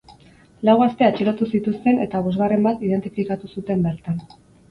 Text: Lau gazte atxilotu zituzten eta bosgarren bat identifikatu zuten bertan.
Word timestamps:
Lau 0.67 0.73
gazte 0.83 1.05
atxilotu 1.07 1.47
zituzten 1.57 2.01
eta 2.07 2.23
bosgarren 2.29 2.65
bat 2.69 2.81
identifikatu 2.89 3.53
zuten 3.59 3.85
bertan. 3.91 4.19